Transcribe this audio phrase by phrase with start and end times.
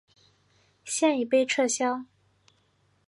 [0.83, 2.03] 现已被撤销。